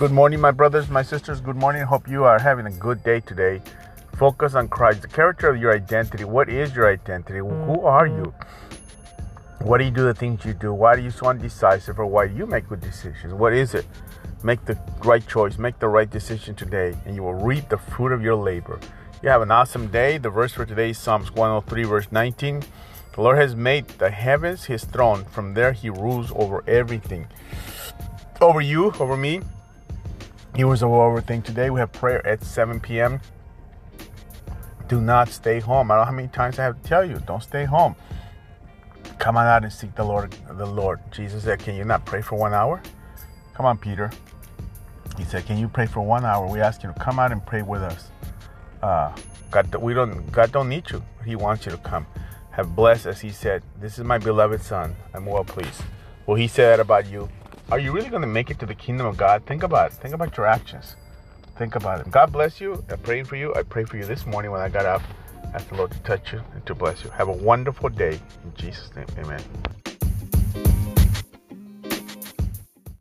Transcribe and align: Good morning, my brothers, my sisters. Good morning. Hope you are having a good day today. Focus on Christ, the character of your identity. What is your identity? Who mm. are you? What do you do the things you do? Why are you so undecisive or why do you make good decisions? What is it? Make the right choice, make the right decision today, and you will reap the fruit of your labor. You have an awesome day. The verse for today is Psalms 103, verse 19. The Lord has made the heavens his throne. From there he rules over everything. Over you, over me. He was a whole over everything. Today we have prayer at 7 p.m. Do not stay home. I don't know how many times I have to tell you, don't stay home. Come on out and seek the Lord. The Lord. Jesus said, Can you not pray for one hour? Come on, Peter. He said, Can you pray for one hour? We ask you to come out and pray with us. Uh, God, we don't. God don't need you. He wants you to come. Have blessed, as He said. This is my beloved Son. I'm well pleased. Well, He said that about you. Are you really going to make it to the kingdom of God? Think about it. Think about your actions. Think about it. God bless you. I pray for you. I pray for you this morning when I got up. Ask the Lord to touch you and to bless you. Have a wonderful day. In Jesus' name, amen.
Good 0.00 0.12
morning, 0.12 0.40
my 0.40 0.50
brothers, 0.50 0.88
my 0.88 1.02
sisters. 1.02 1.42
Good 1.42 1.56
morning. 1.56 1.82
Hope 1.82 2.08
you 2.08 2.24
are 2.24 2.38
having 2.38 2.64
a 2.64 2.70
good 2.70 3.04
day 3.04 3.20
today. 3.20 3.60
Focus 4.16 4.54
on 4.54 4.66
Christ, 4.66 5.02
the 5.02 5.08
character 5.08 5.50
of 5.50 5.60
your 5.60 5.74
identity. 5.74 6.24
What 6.24 6.48
is 6.48 6.74
your 6.74 6.90
identity? 6.90 7.40
Who 7.40 7.44
mm. 7.44 7.84
are 7.84 8.06
you? 8.06 8.32
What 9.60 9.76
do 9.76 9.84
you 9.84 9.90
do 9.90 10.04
the 10.04 10.14
things 10.14 10.42
you 10.42 10.54
do? 10.54 10.72
Why 10.72 10.94
are 10.94 10.98
you 10.98 11.10
so 11.10 11.26
undecisive 11.26 11.98
or 11.98 12.06
why 12.06 12.28
do 12.28 12.34
you 12.34 12.46
make 12.46 12.66
good 12.66 12.80
decisions? 12.80 13.34
What 13.34 13.52
is 13.52 13.74
it? 13.74 13.86
Make 14.42 14.64
the 14.64 14.78
right 15.04 15.28
choice, 15.28 15.58
make 15.58 15.78
the 15.80 15.88
right 15.88 16.08
decision 16.08 16.54
today, 16.54 16.96
and 17.04 17.14
you 17.14 17.22
will 17.22 17.34
reap 17.34 17.68
the 17.68 17.76
fruit 17.76 18.12
of 18.12 18.22
your 18.22 18.36
labor. 18.36 18.80
You 19.22 19.28
have 19.28 19.42
an 19.42 19.50
awesome 19.50 19.88
day. 19.88 20.16
The 20.16 20.30
verse 20.30 20.54
for 20.54 20.64
today 20.64 20.90
is 20.90 20.98
Psalms 20.98 21.30
103, 21.30 21.84
verse 21.84 22.10
19. 22.10 22.62
The 23.12 23.20
Lord 23.20 23.36
has 23.36 23.54
made 23.54 23.86
the 23.86 24.08
heavens 24.08 24.64
his 24.64 24.82
throne. 24.82 25.26
From 25.26 25.52
there 25.52 25.72
he 25.72 25.90
rules 25.90 26.32
over 26.34 26.64
everything. 26.66 27.26
Over 28.40 28.62
you, 28.62 28.94
over 28.98 29.18
me. 29.18 29.42
He 30.56 30.64
was 30.64 30.82
a 30.82 30.88
whole 30.88 31.00
over 31.00 31.18
everything. 31.18 31.42
Today 31.42 31.70
we 31.70 31.80
have 31.80 31.92
prayer 31.92 32.26
at 32.26 32.42
7 32.42 32.80
p.m. 32.80 33.20
Do 34.88 35.00
not 35.00 35.28
stay 35.28 35.60
home. 35.60 35.90
I 35.90 35.94
don't 35.94 36.02
know 36.02 36.06
how 36.06 36.12
many 36.12 36.28
times 36.28 36.58
I 36.58 36.64
have 36.64 36.82
to 36.82 36.88
tell 36.88 37.04
you, 37.04 37.22
don't 37.26 37.42
stay 37.42 37.64
home. 37.64 37.94
Come 39.18 39.36
on 39.36 39.46
out 39.46 39.62
and 39.62 39.72
seek 39.72 39.94
the 39.94 40.02
Lord. 40.02 40.34
The 40.50 40.66
Lord. 40.66 40.98
Jesus 41.12 41.44
said, 41.44 41.60
Can 41.60 41.76
you 41.76 41.84
not 41.84 42.04
pray 42.04 42.22
for 42.22 42.36
one 42.36 42.52
hour? 42.52 42.82
Come 43.54 43.66
on, 43.66 43.78
Peter. 43.78 44.10
He 45.16 45.24
said, 45.24 45.46
Can 45.46 45.58
you 45.58 45.68
pray 45.68 45.86
for 45.86 46.00
one 46.00 46.24
hour? 46.24 46.48
We 46.48 46.60
ask 46.60 46.82
you 46.82 46.92
to 46.92 46.98
come 46.98 47.18
out 47.18 47.30
and 47.30 47.44
pray 47.44 47.62
with 47.62 47.82
us. 47.82 48.08
Uh, 48.82 49.14
God, 49.50 49.74
we 49.76 49.94
don't. 49.94 50.32
God 50.32 50.50
don't 50.52 50.68
need 50.68 50.90
you. 50.90 51.02
He 51.24 51.36
wants 51.36 51.66
you 51.66 51.72
to 51.72 51.78
come. 51.78 52.06
Have 52.52 52.74
blessed, 52.74 53.06
as 53.06 53.20
He 53.20 53.30
said. 53.30 53.62
This 53.80 53.98
is 53.98 54.04
my 54.04 54.18
beloved 54.18 54.62
Son. 54.62 54.96
I'm 55.14 55.26
well 55.26 55.44
pleased. 55.44 55.82
Well, 56.26 56.36
He 56.36 56.48
said 56.48 56.70
that 56.70 56.80
about 56.80 57.06
you. 57.06 57.28
Are 57.70 57.78
you 57.78 57.92
really 57.92 58.08
going 58.08 58.22
to 58.22 58.28
make 58.28 58.50
it 58.50 58.58
to 58.58 58.66
the 58.66 58.74
kingdom 58.74 59.06
of 59.06 59.16
God? 59.16 59.46
Think 59.46 59.62
about 59.62 59.92
it. 59.92 59.94
Think 59.94 60.12
about 60.12 60.36
your 60.36 60.44
actions. 60.44 60.96
Think 61.56 61.76
about 61.76 62.00
it. 62.00 62.10
God 62.10 62.32
bless 62.32 62.60
you. 62.60 62.84
I 62.90 62.96
pray 62.96 63.22
for 63.22 63.36
you. 63.36 63.54
I 63.54 63.62
pray 63.62 63.84
for 63.84 63.96
you 63.96 64.04
this 64.04 64.26
morning 64.26 64.50
when 64.50 64.60
I 64.60 64.68
got 64.68 64.86
up. 64.86 65.02
Ask 65.54 65.68
the 65.68 65.76
Lord 65.76 65.92
to 65.92 65.98
touch 66.00 66.32
you 66.32 66.42
and 66.52 66.66
to 66.66 66.74
bless 66.74 67.04
you. 67.04 67.10
Have 67.10 67.28
a 67.28 67.32
wonderful 67.32 67.88
day. 67.88 68.18
In 68.42 68.54
Jesus' 68.56 68.90
name, 68.96 69.06
amen. 69.18 69.40